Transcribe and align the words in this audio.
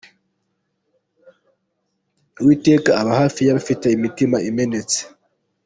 Uwiteka 2.39 2.89
aba 3.01 3.11
hafi 3.21 3.39
y’abafite 3.43 3.85
imitima 3.97 4.37
imenetse. 4.49 4.99